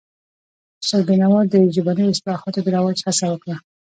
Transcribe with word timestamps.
استاد 0.83 1.01
بینوا 1.09 1.39
د 1.53 1.55
ژبنیو 1.75 2.11
اصطلاحاتو 2.13 2.59
د 2.63 2.67
رواج 2.75 2.97
هڅه 3.07 3.25
وکړه. 3.29 3.55